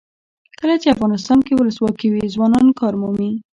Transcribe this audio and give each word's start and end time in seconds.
کله 0.59 0.75
چې 0.81 0.93
افغانستان 0.95 1.39
کې 1.45 1.53
ولسواکي 1.55 2.07
وي 2.11 2.25
ځوانان 2.35 2.67
کار 2.79 2.93
مومي. 3.01 3.31